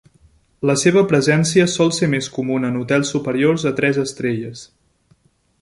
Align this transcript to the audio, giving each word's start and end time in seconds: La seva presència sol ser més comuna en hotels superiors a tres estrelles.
La 0.69 0.75
seva 0.83 1.03
presència 1.11 1.67
sol 1.75 1.93
ser 1.99 2.09
més 2.15 2.31
comuna 2.39 2.71
en 2.73 2.81
hotels 2.81 3.15
superiors 3.17 3.69
a 3.73 3.77
tres 3.81 4.01
estrelles. 4.09 4.69